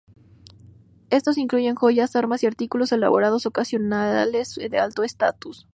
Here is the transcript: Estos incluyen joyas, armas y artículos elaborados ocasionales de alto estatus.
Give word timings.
Estos 1.11 1.37
incluyen 1.37 1.75
joyas, 1.75 2.15
armas 2.15 2.41
y 2.41 2.47
artículos 2.47 2.91
elaborados 2.91 3.45
ocasionales 3.45 4.55
de 4.55 4.79
alto 4.79 5.03
estatus. 5.03 5.67